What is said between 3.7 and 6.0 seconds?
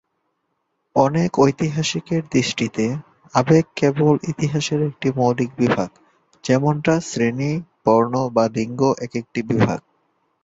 কেবল ইতিহাসের একটি মৌলিক বিভাগ,